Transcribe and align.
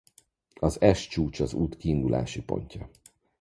A 0.59 0.69
s 0.93 1.07
csúcs 1.07 1.39
az 1.39 1.53
út 1.53 1.77
kiindulási 1.77 2.41
pontja. 2.43 2.89